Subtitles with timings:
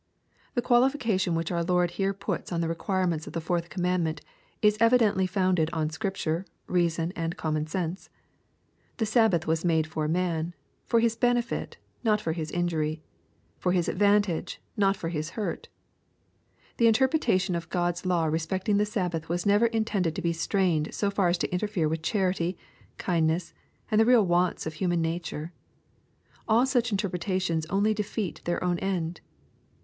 [0.55, 4.21] The qualification which our Lord here puts on the requirements of the fourth commandment,
[4.59, 8.09] is evidently founded on Scripture, reason, and common sense.
[8.97, 10.55] The Sabbath was made for man,—
[10.87, 13.03] for his benefit, not for his injury,—
[13.59, 15.67] for his advantage, not for his hurt.
[16.77, 20.95] The inter pretation of God's law respecting the Sabbath was never intended to be strained
[20.95, 22.57] so far as to interfere with charity,
[22.97, 23.53] kindness,
[23.91, 25.53] and the real wants of hum^n nature.
[26.47, 29.21] All such interpretations only defeat their own end.